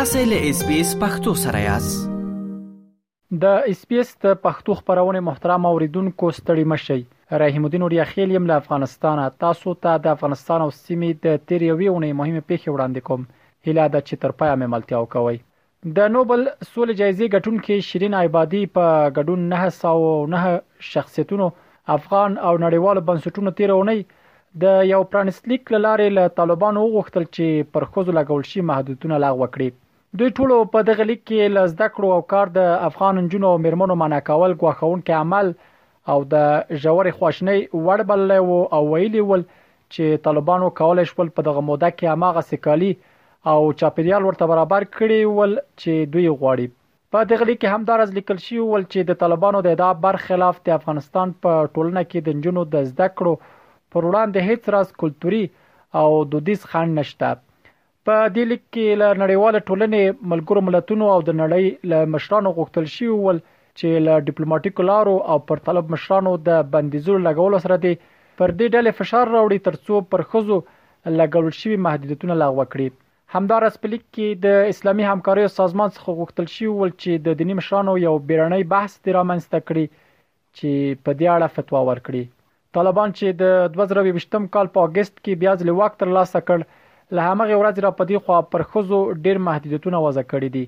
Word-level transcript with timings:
تاسو 0.00 0.20
له 0.28 0.38
اس 0.50 0.58
بي 0.66 0.76
اس 0.82 0.90
پختو 1.00 1.32
سره 1.44 1.58
یاست 1.60 3.32
د 3.42 3.64
اس 3.70 3.80
بي 3.88 3.96
اس 4.02 4.12
د 4.24 4.36
پختو 4.44 4.76
خبرونه 4.78 5.20
محترم 5.28 5.66
اوریدونکو 5.70 6.30
ستړي 6.36 6.64
مشي 6.72 6.96
رحیم 7.42 7.64
الدین 7.68 7.82
اوریا 7.86 8.06
خیل 8.12 8.30
يم 8.36 8.46
له 8.50 8.56
افغانستانه 8.64 9.24
تاسو 9.44 9.74
ته 9.78 9.80
تا 9.98 10.04
د 10.06 10.14
افغانستان 10.16 10.64
او 10.66 10.68
سیمې 10.76 11.18
د 11.26 11.42
تریوي 11.52 11.88
ونې 11.88 12.18
مهمه 12.20 12.44
پیښه 12.52 12.76
وړاندې 12.76 13.08
کوم 13.08 13.26
هله 13.68 13.90
د 13.96 14.06
چترپای 14.12 14.54
مملتیا 14.62 15.02
کوي 15.16 15.36
د 16.00 16.08
نوبل 16.16 16.46
سولې 16.46 17.02
جایزې 17.02 17.34
ګټونکې 17.34 17.88
شیرین 17.90 18.18
عبادی 18.22 18.62
په 18.78 18.96
ګډون 19.10 19.44
909 19.52 20.88
شخصیتونو 20.92 21.50
افغان 21.98 22.40
او 22.46 22.54
نړیوال 22.64 23.04
بنسټونو 23.12 23.54
تیرونی 23.60 23.98
د 24.64 24.80
یو 24.94 25.04
پرانسلیک 25.12 25.76
لارې 25.78 26.18
له 26.20 26.34
طالبانو 26.42 26.88
غوښتل 26.96 27.30
چې 27.36 27.70
پر 27.76 27.88
خوځو 27.92 28.18
لګول 28.22 28.50
شي 28.54 28.66
محدودیتونه 28.72 29.22
لغوه 29.28 29.52
کړي 29.60 29.70
دوی 30.18 30.30
ټولو 30.36 30.54
په 30.72 30.80
دغه 30.86 31.04
لیک 31.08 31.20
کې 31.20 31.50
ل 31.56 31.66
زده 31.72 31.86
کړو 31.96 32.08
او 32.14 32.22
کار 32.30 32.46
د 32.54 32.62
افغان 32.86 33.18
جنونو 33.32 33.50
او 33.56 33.58
مرمنو 33.64 33.96
معنا 34.00 34.16
کول 34.28 34.52
غواخون 34.62 35.02
کې 35.08 35.18
عمل 35.18 35.50
او 36.14 36.22
د 36.32 36.46
جوړ 36.84 37.10
خوشنۍ 37.18 37.60
وړبل 37.88 38.32
وو 38.48 38.56
او 38.78 38.80
ویلی 38.94 39.20
ول 39.28 39.44
چې 39.92 40.22
طالبانو 40.24 40.70
کولای 40.80 41.04
شول 41.10 41.30
په 41.36 41.44
دغه 41.48 41.62
موده 41.68 41.90
کې 41.98 42.16
اماغه 42.16 42.42
سکالي 42.48 42.88
او 43.52 43.56
چاپیریال 43.82 44.26
ورته 44.28 44.48
برابر 44.54 44.86
کړي 44.96 45.36
ول 45.38 45.54
چې 45.82 46.10
دوی 46.16 46.26
غواړي 46.40 46.66
په 47.18 47.28
دغه 47.34 47.48
لیک 47.50 47.66
هم 47.74 47.86
دارز 47.92 48.14
لیکل 48.18 48.40
شوی 48.46 48.58
ول 48.66 48.86
چې 48.92 49.08
د 49.10 49.18
طالبانو 49.22 49.60
د 49.68 49.74
ادعا 49.78 49.92
برخلاف 50.08 50.58
د 50.70 50.74
افغانستان 50.80 51.36
په 51.44 51.60
ټولنه 51.76 52.04
کې 52.08 52.26
د 52.26 52.42
جنونو 52.48 52.66
د 52.74 52.90
زده 52.90 53.08
کړو 53.20 53.38
پر 53.44 54.10
وړاندې 54.10 54.50
هیڅ 54.50 54.76
راز 54.76 54.92
کلتوري 55.04 55.44
او 56.02 56.10
دودیز 56.34 56.66
خنډ 56.72 56.98
نشته 57.00 57.32
په 58.10 58.20
دې 58.36 58.44
لیک 58.50 58.62
کې 58.74 58.94
له 59.00 59.08
نړیواله 59.22 59.60
ټولنې 59.66 60.30
ملګرو 60.30 60.60
ملتونو 60.68 61.08
او 61.16 61.18
د 61.26 61.34
نړۍ 61.40 61.66
له 61.90 61.98
مشرانو 62.14 62.50
غوښتل 62.56 62.86
شوی 62.94 63.10
ول 63.16 63.36
چې 63.42 64.02
له 64.06 64.24
ډیپلوماټیکو 64.28 64.86
لارو 64.88 65.12
او 65.34 65.36
پر 65.50 65.62
طلب 65.68 65.92
مشرانو 65.94 66.32
د 66.48 66.64
بندیزور 66.72 67.20
لګول 67.26 67.56
سره 67.66 67.76
دی 67.84 67.92
پر 68.00 68.54
دې 68.56 68.72
ډلې 68.76 68.96
فشار 69.02 69.30
راوړي 69.34 69.60
ترڅو 69.68 70.00
پر 70.14 70.24
خزو 70.32 70.58
لګول 71.20 71.52
شوی 71.60 71.78
محدودیتونه 71.86 72.38
لغوه 72.42 72.66
کړي 72.72 73.36
همدارس 73.36 73.78
په 73.84 73.92
لیک 73.94 74.02
کې 74.04 74.42
د 74.48 74.72
اسلامي 74.74 75.06
همکارۍ 75.10 75.54
سازمان 75.60 75.94
څخه 75.98 76.18
غوښتل 76.22 76.50
شوی 76.56 76.72
ول 76.80 76.92
چې 77.02 77.24
د 77.28 77.38
دیني 77.42 77.58
مشرانو 77.60 77.96
یو 78.06 78.16
بیرنۍ 78.32 78.68
بحث 78.74 78.98
د 79.04 79.18
رامنځته 79.20 79.68
کړي 79.68 79.94
چې 79.94 81.00
په 81.06 81.20
دې 81.20 81.38
اړه 81.38 81.54
فتوا 81.58 81.86
ورکړي 81.86 82.76
طالبان 82.80 83.16
چې 83.18 83.40
د 83.44 83.72
2020م 83.80 84.52
کال 84.58 84.74
په 84.78 84.88
اگست 84.90 85.16
کې 85.16 85.44
بیا 85.44 85.56
ځلې 85.60 85.80
وخت 85.82 86.04
ترلاسه 86.04 86.46
کړ 86.52 86.70
له 87.18 87.22
همغه 87.30 87.54
ورځې 87.60 87.80
را 87.84 87.90
پدې 88.00 88.18
خو 88.24 88.34
پر 88.50 88.62
خزو 88.72 88.98
ډیر 89.22 89.38
محدودیتونه 89.46 90.00
وضع 90.02 90.22
کړې 90.32 90.50
دي 90.56 90.64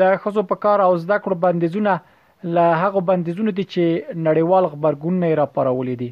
د 0.00 0.16
خزو 0.22 0.42
په 0.52 0.56
کار 0.64 0.82
او 0.86 0.88
زده 1.02 1.18
کړو 1.26 1.36
بندیزونه 1.44 1.92
له 2.56 2.64
هغه 2.82 3.00
بندیزونو 3.10 3.52
دي 3.58 3.64
چې 3.74 4.16
نړیوال 4.26 4.64
خبرګونونه 4.72 5.28
را 5.40 5.46
پرولې 5.58 5.94
دي 6.02 6.10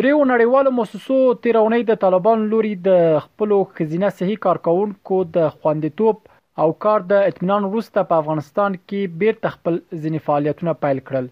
دریو 0.00 0.18
نړیوالو 0.32 0.70
موسسو 0.80 1.16
تیرونې 1.44 1.80
د 1.92 2.00
طالبان 2.06 2.42
لوري 2.56 2.74
د 2.88 2.98
خپلو 3.28 3.60
خزینه 3.78 4.10
صحیح 4.22 4.42
کارکونکو 4.48 5.20
د 5.38 5.46
خوندیتوب 5.54 6.26
او 6.62 6.70
کار 6.84 7.00
د 7.10 7.26
اطمینان 7.30 7.66
وروسته 7.72 8.02
په 8.12 8.20
افغانستان 8.22 8.76
کې 8.78 9.18
بیرته 9.22 9.50
خپل 9.56 9.74
ځینې 9.90 10.22
فعالیتونه 10.28 10.72
پیل 10.84 11.00
کړل 11.10 11.26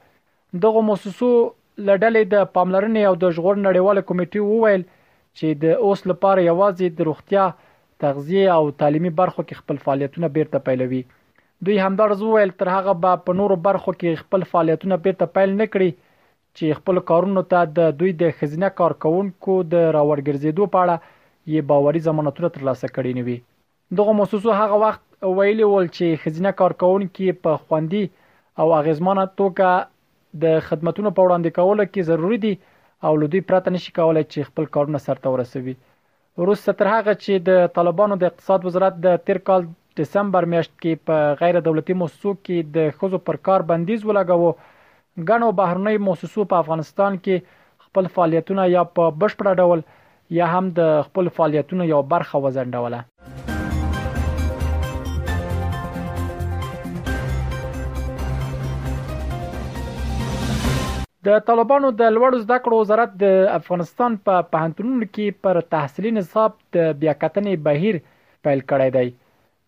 دغه 0.67 0.83
موسسو 0.91 1.31
لړلې 1.37 2.35
د 2.35 2.53
پاملرنې 2.57 3.13
او 3.13 3.17
د 3.25 3.35
ژغورن 3.39 3.65
نړیواله 3.69 4.09
کمیټې 4.11 4.51
وویل 4.51 4.85
چې 5.39 5.65
د 5.65 5.81
اوس 5.87 6.05
لپاره 6.13 6.49
یوازې 6.49 7.01
د 7.01 7.09
روغتیا 7.11 7.49
تغذیه 8.05 8.53
او 8.61 8.71
تعلیمي 8.85 9.15
برخو 9.23 9.47
کې 9.47 9.61
خپل 9.63 9.83
فعالیتونه 9.87 10.33
بیرته 10.37 10.63
پیلوي 10.69 11.03
دوی 11.65 11.79
همدارز 11.81 12.23
وویل 12.23 12.51
تر 12.61 12.69
هغه 12.73 12.93
به 13.03 13.17
په 13.25 13.33
نورو 13.39 13.57
برخو 13.65 13.93
کې 13.93 14.21
خپل 14.25 14.45
فعالیتونه 14.51 14.97
بیرته 15.07 15.27
پیل 15.33 15.51
نکړي 15.61 15.91
چې 16.57 16.79
خپل 16.79 17.01
کارونو 17.11 17.41
ته 17.51 17.67
د 17.79 17.91
دوی 18.03 18.13
د 18.23 18.31
خزینه 18.39 18.69
کارکونکو 18.79 19.57
د 19.73 19.83
راورګرځېدو 19.97 20.71
په 20.77 20.85
اړه 20.85 21.11
یې 21.55 21.69
باوري 21.73 22.01
ضمانتونه 22.07 22.51
ترلاسه 22.55 22.89
کړي 22.95 23.13
نه 23.19 23.27
وي 23.27 23.37
دغه 24.01 24.15
موسسو 24.21 24.57
هغه 24.61 24.79
وخت 24.85 25.03
ویلي 25.41 25.69
ول 25.73 25.91
چې 25.99 26.23
خزینه 26.25 26.53
کارکونکو 26.63 27.37
په 27.49 27.61
خوندي 27.67 28.03
او 28.65 28.69
اغیزمانه 28.79 29.25
توګه 29.33 29.75
د 30.47 30.65
خدماتو 30.71 31.05
په 31.09 31.27
وړاندې 31.27 31.59
کولو 31.61 31.87
کې 31.91 32.09
ضروری 32.13 32.39
دي 32.47 32.55
او 33.09 33.13
لدی 33.25 33.45
پرته 33.51 33.75
نشي 33.77 33.93
کولای 34.01 34.25
چې 34.33 34.51
خپل 34.53 34.73
کارونه 34.79 35.03
سرته 35.09 35.35
ورسوي 35.37 35.77
روس 36.51 36.65
تر 36.83 36.91
هغه 36.97 37.17
چې 37.27 37.47
د 37.51 37.71
طالبانو 37.81 38.19
د 38.25 38.31
اقتصاد 38.33 38.67
وزارت 38.71 38.99
د 39.09 39.23
تیر 39.29 39.41
کال 39.51 39.71
ډسمبر 39.99 40.45
میاشت 40.53 40.73
کې 40.83 40.99
په 41.11 41.37
غیر 41.41 41.59
دولتي 41.69 41.95
موسسو 42.03 42.33
کې 42.43 42.75
د 42.77 42.95
خزو 42.99 43.19
پر 43.29 43.39
کار 43.49 43.65
بندیز 43.71 44.05
ولګاوه 44.11 45.25
غنو 45.29 45.49
بهرنۍ 45.63 46.03
موسسو 46.09 46.45
په 46.53 46.63
افغانستان 46.65 47.19
کې 47.25 47.89
خپل 47.89 48.11
فعالیتونه 48.19 48.67
یا 48.77 48.85
په 48.99 49.11
بشپړ 49.23 49.59
ډول 49.65 49.83
یا 50.41 50.51
هم 50.57 50.71
د 50.81 50.91
خپل 51.09 51.29
فعالیتونو 51.39 51.89
یو 51.95 52.03
برخه 52.13 52.43
وزندوله 52.45 53.01
د 61.29 61.41
طالبانو 61.49 61.89
د 61.97 62.15
لوړ 62.17 62.39
زده 62.43 62.59
کړو 62.67 62.77
وزارت 62.83 63.19
د 63.25 63.33
افغانستان 63.57 64.15
په 64.29 64.45
پهنټونونو 64.55 65.09
کې 65.09 65.43
پر 65.47 65.59
تحصیلي 65.75 66.13
نصاب 66.21 66.55
د 66.77 66.87
بیاکتنې 67.03 67.65
بهیر 67.67 67.99
پیل 68.47 68.63
کړی 68.73 68.95
دی 68.95 69.11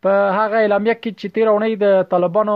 په 0.05 0.13
هغه 0.39 0.57
اعلامیه 0.61 0.95
کې 1.03 1.11
چې 1.21 1.33
تیر 1.35 1.49
اونۍ 1.51 1.75
د 1.81 2.07
طالبانو 2.13 2.55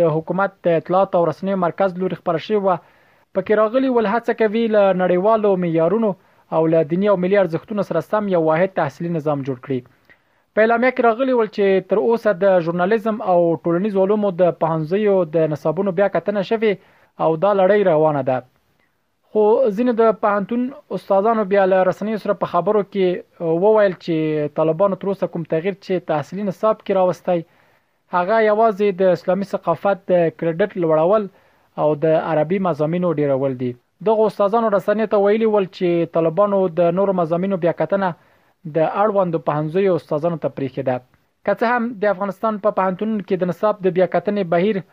د 0.00 0.12
حکومت 0.16 0.52
د 0.66 0.74
اطلاعات 0.80 1.16
او 1.18 1.22
رسنیو 1.28 1.56
مرکز 1.62 1.96
لوري 2.02 2.18
خبره 2.18 2.40
شوې 2.44 2.60
و 2.66 3.34
پکې 3.34 3.58
راغلي 3.62 3.88
ول 3.94 4.08
هڅه 4.12 4.32
کوي 4.42 4.62
ل 4.74 4.84
نړیوالو 5.02 5.50
معیارونو 5.64 6.10
او 6.58 6.62
ل 6.74 6.86
دنیا 6.94 7.10
او 7.14 7.18
ملي 7.24 7.38
ارزښتونو 7.42 7.86
سره 7.88 8.04
سم 8.12 8.30
یو 8.34 8.42
واحد 8.50 8.76
تحصیلي 8.80 9.12
نظام 9.18 9.42
جوړ 9.48 9.58
کړي 9.64 10.16
په 10.54 10.62
اعلامیه 10.66 10.92
کې 10.92 11.08
راغلي 11.08 11.34
ول 11.40 11.50
چې 11.56 11.88
تر 11.90 12.02
اوسه 12.06 12.36
د 12.44 12.62
ژورنالیزم 12.68 13.20
او 13.34 13.38
ټولنیز 13.66 13.98
علومو 14.04 14.32
د 14.42 14.56
پوهنځیو 14.62 15.22
د 15.38 15.52
نصابونو 15.56 15.96
بیا 16.02 16.12
کتنه 16.18 16.46
شوه 16.50 16.76
او 17.24 17.30
دا 17.42 17.50
لړۍ 17.62 17.82
روانه 17.94 18.22
ده 18.30 18.44
خو 19.36 19.42
ځینې 19.76 19.92
د 19.96 20.12
پهانتون 20.20 20.60
استادانو 20.98 21.42
بیا 21.48 21.62
له 21.72 21.78
رسنۍ 21.88 22.20
سره 22.20 22.34
په 22.44 22.50
خبرو 22.52 22.80
کې 22.92 23.50
وویل 23.64 23.96
چې 24.04 24.54
طالبانو 24.60 24.98
تر 25.02 25.10
اوسه 25.14 25.28
کوم 25.34 25.42
تغییر 25.50 25.74
چې 25.86 26.04
تحصیلي 26.10 26.46
نصاب 26.46 26.78
کې 26.78 26.96
راوستي 26.98 27.44
هغه 28.16 28.38
یوازې 28.46 28.94
د 29.02 29.12
اسلامي 29.16 29.48
ثقافت 29.52 30.00
د 30.12 30.24
کریډټ 30.38 30.80
لوړول 30.84 31.26
او 31.82 31.88
د 32.04 32.16
عربي 32.30 32.62
مضامینو 32.68 33.10
ډیرول 33.20 33.58
دي 33.64 33.70
دغه 34.10 34.30
استادانو 34.30 34.72
رسنۍ 34.76 35.10
ته 35.16 35.22
ویلي 35.26 35.50
ول 35.56 35.68
چې 35.76 36.10
طالبانو 36.18 36.62
د 36.80 36.92
نور 37.00 37.14
مضامینو 37.22 37.60
بیا 37.66 37.76
کتنه 37.82 38.12
د 38.78 38.90
اړوند 39.04 39.40
په 39.48 39.58
هنځي 39.60 39.84
استادانو 39.96 40.42
ته 40.46 40.56
پریښې 40.58 40.90
ده 40.90 41.00
که 41.04 41.58
څه 41.58 41.74
هم 41.76 41.92
د 42.06 42.14
افغانستان 42.16 42.62
په 42.68 42.78
پهانتون 42.80 43.10
کې 43.20 43.44
د 43.44 43.52
نصاب 43.52 43.84
د 43.88 43.96
بیا 44.00 44.08
کتنې 44.16 44.54
بهیر 44.56 44.84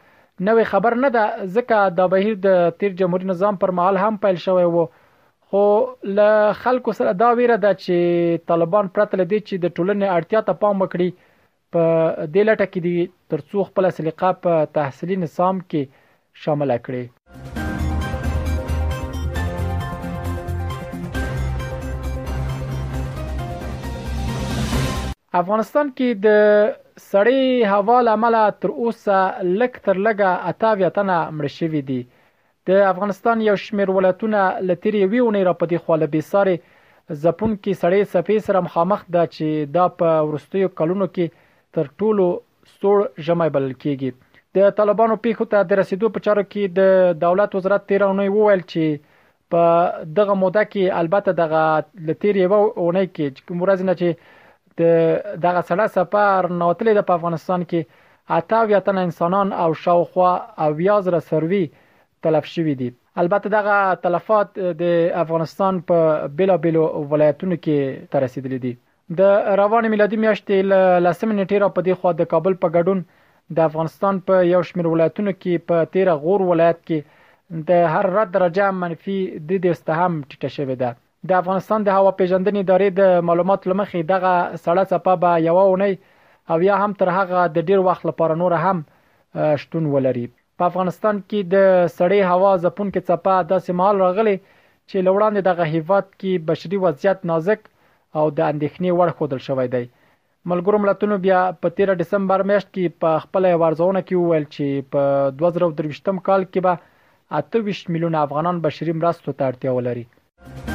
نوې 0.42 0.64
خبر 0.70 0.96
نه 1.02 1.10
ده 1.16 1.46
ځکه 1.56 1.76
دا 1.98 2.06
بهیر 2.12 2.36
د 2.46 2.62
تیر 2.84 2.92
جمهوریت 3.02 3.28
نظام 3.32 3.56
پر 3.64 3.72
مهال 3.80 3.98
هم 4.04 4.16
پیل 4.24 4.36
شوی 4.44 4.64
وو 4.76 4.86
خو 5.50 5.62
له 6.20 6.30
خلکو 6.62 6.92
سره 7.02 7.12
دا 7.20 7.28
ویره 7.42 7.58
ده 7.66 7.74
چې 7.82 8.40
طالبان 8.54 8.88
پرته 8.98 9.18
لدی 9.22 9.40
چې 9.48 9.56
د 9.66 9.76
ټولنې 9.76 10.06
اړتیا 10.18 10.42
ته 10.48 10.54
پام 10.64 10.76
وکړي 10.84 11.10
په 11.76 11.82
دې 12.34 12.42
لټه 12.50 12.66
کې 12.74 12.80
دي 12.86 12.96
ترڅو 13.34 13.64
خپل 13.70 13.90
سلیقه 13.98 14.32
په 14.48 14.66
تحصیلي 14.78 15.18
نظام 15.26 15.60
کې 15.74 16.42
شامل 16.46 16.76
کړي 16.88 17.06
افغانستان 25.44 25.88
کې 26.00 26.10
د 26.24 26.26
سړې 27.10 27.44
هوا 27.74 27.98
لامل 28.08 28.36
تر 28.64 28.72
اوسه 28.80 29.18
لک 29.62 29.74
تر 29.86 29.98
لګه 30.08 30.32
اتاویا 30.52 30.90
تنه 30.98 31.16
مړ 31.38 31.46
شوی 31.58 31.82
دی 31.90 32.00
د 32.70 32.84
افغانستان 32.94 33.38
یو 33.46 33.56
شمیر 33.66 33.90
ولایتونه 33.98 34.42
لتیری 34.72 35.02
ویونه 35.12 35.44
را 35.48 35.54
پدې 35.62 35.78
خواله 35.84 36.08
به 36.16 36.22
ساري 36.34 36.56
زپون 37.24 37.52
کې 37.64 37.72
سړې 37.82 38.02
سپې 38.14 38.38
سره 38.50 38.66
مخامخ 38.68 39.02
ده 39.16 39.24
چې 39.36 39.48
دا 39.78 39.86
په 40.02 40.08
ورستیو 40.30 40.70
کلونو 40.82 41.08
کې 41.16 41.26
تر 41.78 41.90
ټولو 42.02 42.28
سوړ 42.78 42.98
ژمی 43.28 43.50
بلل 43.56 43.74
کیږي 43.74 44.12
د 44.60 44.76
طالبانو 44.82 45.18
پیښو 45.26 45.46
ته 45.56 45.68
د 45.72 45.82
رسیدو 45.82 46.14
په 46.18 46.26
چارو 46.28 46.46
کې 46.52 46.78
د 46.80 47.10
دولت 47.26 47.58
وزارت 47.58 47.90
13 47.96 48.12
نوې 48.22 48.38
وویل 48.38 48.64
چې 48.72 49.10
په 49.56 50.14
دغه 50.22 50.38
موده 50.44 50.64
کې 50.72 51.02
البته 51.02 51.40
دغه 51.42 51.64
لتیری 52.12 52.46
وونه 52.54 53.06
کې 53.16 53.46
کوم 53.48 53.66
ورځ 53.68 53.90
نه 53.90 53.98
چې 54.00 54.40
د 54.80 54.82
دغه 55.46 55.62
سړه 55.70 55.86
سفر 55.98 56.40
نوتلې 56.62 56.92
د 56.96 57.00
افغانستان 57.18 57.62
کې 57.70 57.82
اته 58.38 58.60
یا 58.74 58.80
تن 58.86 58.98
انسانان 59.02 59.48
او 59.64 59.70
شاوخوا 59.84 60.32
او 60.64 60.70
یاز 60.88 61.08
را 61.16 61.20
سروي 61.30 61.64
تلف 62.24 62.46
شوې 62.54 62.74
دي 62.82 62.88
البته 63.22 63.46
دغه 63.58 63.76
تلفات 64.06 64.48
د 64.84 64.86
افغانستان 65.24 65.82
په 65.90 65.98
بیلابیلو 66.38 66.86
ولایتونو 67.12 67.58
کې 67.64 68.10
تر 68.14 68.26
رسیدلې 68.26 68.60
دي 68.66 68.74
د 69.20 69.54
روان 69.62 69.90
میلادي 69.96 70.18
میاشتې 70.26 71.04
لسم 71.08 71.30
نیټه 71.40 71.62
را 71.66 71.70
پدې 71.78 71.94
خو 72.02 72.16
د 72.22 72.32
کابل 72.34 72.58
په 72.64 72.74
ګډون 72.78 73.00
د 73.56 73.68
افغانستان 73.70 74.24
په 74.28 74.42
یو 74.54 74.62
شمېر 74.72 74.86
ولایتونو 74.94 75.38
کې 75.42 75.70
په 75.70 75.92
13 76.00 76.18
غور 76.26 76.48
ولایت 76.52 76.82
کې 76.88 77.62
د 77.70 77.88
هر 77.96 78.06
رد 78.18 78.36
درجه 78.40 78.74
منفي 78.84 79.20
د 79.48 79.50
دې 79.64 79.72
استهام 79.78 80.22
ټیټه 80.30 80.50
شوې 80.58 80.76
ده 80.84 80.94
د 81.32 81.36
افغانستان 81.42 81.84
د 81.88 81.98
هوا 81.98 82.12
پیژندنې 82.20 82.62
ادارې 82.64 82.96
د 82.96 83.28
معلوماتو 83.28 83.70
لمخې 83.72 84.02
دغه 84.08 84.32
سړه 84.64 84.84
صفه 84.94 85.14
به 85.22 85.36
یوه 85.48 85.64
ونی 85.74 85.94
او 86.56 86.58
یا 86.68 86.76
هم 86.86 86.96
تر 87.02 87.12
هغه 87.18 87.44
د 87.58 87.68
ډیر 87.72 87.80
وخت 87.88 88.08
لپاره 88.10 88.36
نور 88.42 88.56
هم 88.64 88.82
شتون 89.64 89.88
ولري 89.94 90.24
په 90.62 90.70
افغانستان 90.72 91.22
کې 91.22 91.54
د 91.54 91.70
سړې 91.74 92.34
هوا 92.34 92.50
ځپون 92.66 92.92
کې 92.96 93.12
صفه 93.12 93.36
داسې 93.52 93.80
مال 93.84 94.04
راغلي 94.06 94.36
چې 94.40 95.08
لوړاندې 95.08 95.48
دغه 95.50 95.70
هیواد 95.76 96.10
کې 96.20 96.44
بشري 96.52 96.82
وضعیت 96.86 97.24
نازک 97.32 97.62
او 98.22 98.26
د 98.38 98.44
اندېښنې 98.50 98.92
وړ 98.98 99.16
خودل 99.22 99.42
شوی 99.48 99.68
دی 99.78 99.84
ملګرو 100.52 100.82
ملتونو 100.86 101.20
بیا 101.28 101.42
په 101.62 101.76
13 101.80 102.00
دسمبر 102.04 102.46
میاشت 102.52 102.70
کې 102.72 103.00
په 103.06 103.24
خپل 103.26 103.50
ورزونه 103.64 104.02
کې 104.02 104.22
وویل 104.26 104.50
چې 104.50 104.92
په 104.96 105.32
2023م 105.44 106.22
کال 106.30 106.46
کې 106.52 106.68
به 106.68 107.42
28 107.42 107.90
میلیون 107.98 108.22
افغانان 108.26 108.62
بشري 108.70 109.00
مرستو 109.02 109.38
ته 109.38 109.52
اړتیا 109.54 109.80
ولري 109.82 110.72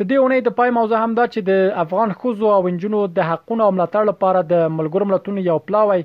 د 0.00 0.04
دې 0.08 0.16
اونۍ 0.22 0.40
د 0.46 0.50
پای 0.56 0.70
موضوع 0.76 0.98
هم 1.02 1.12
دا 1.18 1.24
چې 1.34 1.40
د 1.44 1.52
افغان 1.82 2.10
خوځو 2.22 2.48
او 2.56 2.64
انجونو 2.70 2.98
د 3.18 3.28
حقونو 3.28 3.62
او 3.66 3.70
ملاتړ 3.76 4.02
لپاره 4.08 4.40
د 4.48 4.64
ملګرو 4.78 5.06
ملتونو 5.12 5.44
یو 5.46 5.54
پلاوی 5.68 6.02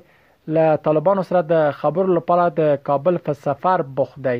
له 0.56 0.78
طالبانو 0.86 1.24
سره 1.30 1.42
د 1.50 1.56
خبرو 1.80 2.14
لپاره 2.18 2.46
د 2.60 2.70
کابل 2.88 3.18
په 3.26 3.36
سفر 3.46 3.84
بوخدی 3.98 4.38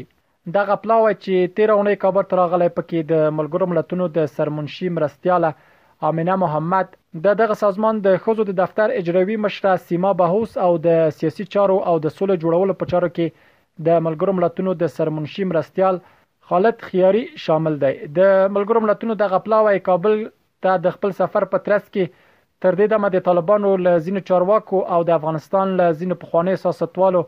دغه 0.54 0.76
پلاوی 0.84 1.12
چې 1.24 1.50
13 1.60 1.76
اونۍ 1.80 1.98
کابل 2.04 2.28
ته 2.30 2.38
راغلی 2.40 2.70
پکې 2.78 3.10
د 3.12 3.28
ملګرو 3.40 3.70
ملتونو 3.72 4.08
د 4.16 4.32
سرمنشي 4.38 4.88
مرستياله 5.00 5.52
امینه 6.12 6.38
محمد 6.44 6.96
د 7.28 7.38
دغه 7.42 7.58
سازمان 7.64 8.00
د 8.08 8.16
خوځو 8.22 8.48
د 8.52 8.58
دفتر 8.62 8.96
اجرایی 9.02 9.36
مشره 9.48 9.74
سیما 9.90 10.14
بهوس 10.22 10.56
او 10.68 10.72
د 10.88 11.04
سیاسي 11.18 11.48
چارو 11.56 11.78
او 11.92 11.94
د 12.06 12.16
سولې 12.16 12.46
جوړولو 12.46 12.80
په 12.80 12.90
چارو 12.94 13.12
کې 13.16 13.52
د 13.90 14.02
ملګرو 14.08 14.36
ملتونو 14.40 14.74
د 14.84 14.92
سرمنشي 14.96 15.48
مرستيال 15.52 16.00
خالد 16.50 16.80
خياري 16.86 17.20
شامل 17.42 17.74
دی 17.82 17.90
د 18.18 18.30
ملګرو 18.54 18.80
ملتونو 18.86 19.14
د 19.18 19.28
غپلاوي 19.32 19.80
کابل 19.88 20.14
ته 20.66 20.78
د 20.86 20.94
خپل 20.96 21.14
سفر 21.20 21.44
په 21.52 21.58
ترڅ 21.66 21.84
کې 21.88 22.30
تر 22.64 22.76
دې 22.80 22.86
دمه 22.92 23.10
د 23.14 23.20
طالبانو 23.28 23.70
له 23.84 23.92
ځینو 24.06 24.22
چارواکو 24.30 24.80
او 24.96 25.00
د 25.10 25.14
افغانستان 25.18 25.74
له 25.80 25.86
ځینو 26.00 26.16
پخواني 26.24 26.54
سیاستوالو 26.64 27.20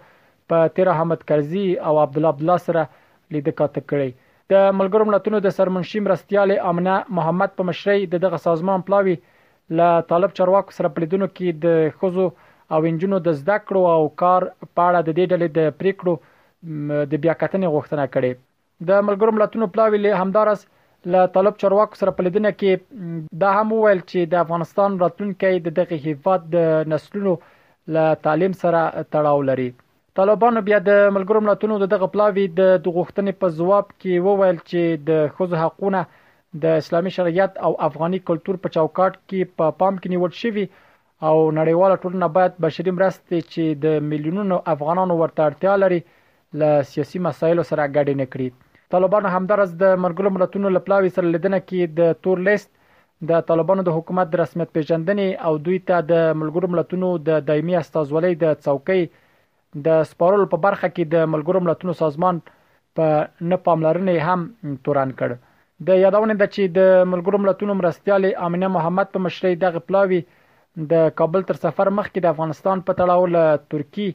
په 0.52 0.66
تیر 0.78 0.90
احمد 0.94 1.22
کرزي 1.30 1.66
او 1.88 2.00
عبد 2.04 2.18
الله 2.20 2.32
عبد 2.34 2.42
الله 2.46 2.62
سره 2.64 2.82
لیدل 3.36 3.54
کاته 3.62 3.82
کړی 3.92 4.10
د 4.52 4.64
ملګرو 4.78 5.08
ملتونو 5.10 5.40
د 5.46 5.54
سرمنشي 5.58 6.02
مرستيال 6.06 6.54
امنه 6.72 6.96
محمد 7.18 7.54
په 7.60 7.66
مشرۍ 7.70 8.08
د 8.14 8.22
دغه 8.26 8.40
سازمان 8.46 8.84
پلاوي 8.88 9.14
له 9.82 9.92
طالب 10.12 10.34
چارواکو 10.40 10.76
سره 10.78 10.90
په 10.96 11.04
لیدونو 11.04 11.28
کې 11.36 11.60
د 11.66 12.00
خزو 12.02 12.26
او 12.74 12.86
انجنونو 12.90 13.22
د 13.28 13.38
زده 13.44 13.58
کړو 13.62 13.86
او 13.94 14.10
کار 14.24 14.48
په 14.64 14.88
اړه 14.88 15.06
د 15.08 15.16
دې 15.18 15.24
ډلې 15.30 15.48
د 15.58 15.78
پریکړو 15.84 16.14
د 17.12 17.22
بیاکتنې 17.24 17.72
غوښتنه 17.76 18.06
کړې 18.14 18.53
د 18.88 19.04
ملګرو 19.08 19.32
ملتونو 19.38 19.66
پلاوی 19.74 19.98
له 20.04 20.10
همدارس 20.22 20.60
له 21.14 21.20
طالب 21.34 21.54
چرواک 21.62 21.90
سره 22.00 22.14
په 22.18 22.22
لیدنه 22.26 22.50
کې 22.58 23.30
دا 23.42 23.50
هم 23.58 23.68
ویل 23.72 24.00
چې 24.10 24.20
د 24.32 24.34
افغانستان 24.44 24.98
راتلونکی 25.02 25.54
د 25.66 25.76
دغه 25.80 25.96
هیفات 26.06 26.40
د 26.54 26.88
نسلونو 26.92 27.34
له 27.94 28.04
تعلیم 28.24 28.52
سره 28.62 28.80
تړاو 29.12 29.38
لري 29.50 29.68
طالبانو 30.20 30.62
بیا 30.68 30.78
د 30.88 30.92
ملګرو 31.16 31.44
ملتونو 31.48 31.78
دغه 31.94 32.06
پلاوی 32.14 32.46
د 32.60 32.62
غوښتنې 32.96 33.32
په 33.42 33.46
ځواب 33.58 33.86
کې 34.00 34.24
وویل 34.26 34.58
چې 34.70 34.80
د 35.08 35.10
خوځ 35.34 35.50
حقونه 35.62 36.00
د 36.62 36.82
اسلامي 36.82 37.10
شریعت 37.18 37.52
او 37.66 37.72
افغاني 37.88 38.18
کلچر 38.30 38.56
په 38.64 38.74
چوکاټ 38.76 39.12
کې 39.28 39.40
په 39.58 39.64
پا 39.68 39.78
پام 39.80 39.94
کې 40.00 40.12
نیول 40.14 40.32
شوی 40.42 40.66
او 41.28 41.36
نړیواله 41.60 41.96
ټولنه 42.02 42.26
باید 42.36 42.60
بشري 42.66 42.92
مرستې 42.98 43.38
چې 43.52 43.64
د 43.84 44.04
میلیونونو 44.10 44.62
افغانانو 44.74 45.14
ورته 45.22 45.42
اړتیا 45.48 45.74
لري 45.84 46.00
له 46.62 46.70
سیاسي 46.92 47.18
مسایلو 47.26 47.62
سره 47.70 47.90
ګډې 47.96 48.14
نه 48.22 48.26
کړي 48.32 48.48
طالبانو 48.94 49.30
همدارس 49.36 49.70
د 49.82 49.94
مرګلو 50.04 50.30
ملتونو 50.36 50.70
لپلاوي 50.76 51.10
سره 51.16 51.28
لیدنه 51.34 51.58
کې 51.68 51.94
د 52.00 52.18
تور 52.26 52.42
لیست 52.48 52.68
د 53.30 53.40
طالبانو 53.48 53.84
د 53.88 53.96
حکومت 53.96 54.30
د 54.32 54.40
رسمیت 54.42 54.72
پیژندنې 54.76 55.46
او 55.48 55.52
دوی 55.68 55.78
ته 55.90 56.00
د 56.10 56.20
ملګرو 56.42 56.70
ملتونو 56.74 57.08
د 57.28 57.40
دایمي 57.48 57.76
استازولۍ 57.80 58.32
د 58.44 58.52
څوکۍ 58.66 59.02
د 59.86 60.04
سپارلو 60.12 60.46
په 60.52 60.62
برخه 60.66 60.90
کې 60.90 61.14
د 61.14 61.32
ملګرو 61.34 61.64
ملتونو 61.68 61.96
سازمان 62.02 62.38
په 62.98 63.48
نه 63.52 63.58
پاملرنې 63.68 64.28
هم 64.28 64.76
توران 64.88 65.14
کړ 65.22 65.40
د 65.88 65.98
یادونه 66.02 66.36
ده 66.42 66.48
چې 66.52 66.76
د 66.78 67.00
ملګرو 67.14 67.42
ملتونو 67.46 67.76
مرستيالې 67.80 68.46
امینه 68.48 68.68
محمد 68.78 69.10
په 69.16 69.24
مشرۍ 69.26 69.60
دغه 69.66 69.82
پلاوي 69.88 70.20
د 70.94 71.02
کابل 71.22 71.42
تر 71.50 71.58
سفر 71.66 71.90
مخکې 71.98 72.22
د 72.26 72.30
افغانستان 72.36 72.84
په 72.86 72.96
تړاو 73.02 73.32
له 73.34 73.58
ترکی 73.74 74.06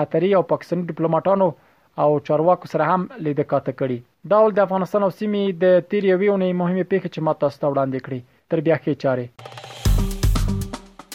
قطري 0.00 0.32
او 0.38 0.42
پاکستاني 0.54 0.86
ډیپلوماټانو 0.92 1.50
او 1.96 2.20
چارواکو 2.20 2.66
سره 2.68 2.84
هم 2.84 3.08
لیده 3.20 3.44
کاته 3.50 3.72
کړي 3.80 3.98
دا 4.32 4.38
ول 4.44 4.52
د 4.58 4.60
افغانستان 4.66 5.02
او 5.06 5.10
سیمې 5.18 5.42
د 5.64 5.66
تیر 5.92 6.04
یوې 6.12 6.28
اونۍ 6.30 6.52
مهمه 6.62 6.84
پیښه 6.94 7.08
چې 7.14 7.20
ماته 7.28 7.46
ستوړاندې 7.58 7.98
کړي 8.08 8.20
تر 8.54 8.58
بیا 8.70 8.76
کې 8.82 8.92
چاره 9.04 9.26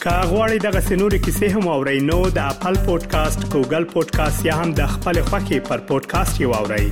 کاغوري 0.06 0.58
دغه 0.68 0.80
سنوري 0.88 1.18
کیسې 1.24 1.46
هم 1.56 1.64
او 1.76 1.80
رینو 1.92 2.20
د 2.40 2.42
خپل 2.56 2.74
پودکاسټ 2.88 3.40
ګوګل 3.54 3.84
پودکاسټ 3.98 4.40
یا 4.52 4.58
هم 4.64 4.70
د 4.80 4.90
خپل 4.96 5.16
خاكي 5.30 5.58
پر 5.70 5.78
پودکاسټ 5.92 6.34
یو 6.46 6.52
اورئ 6.64 6.86